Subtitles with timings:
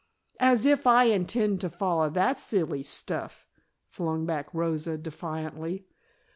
[0.39, 3.47] "As if I intend to follow that silly stuff,"
[3.85, 5.85] flung back Rosa, defiantly.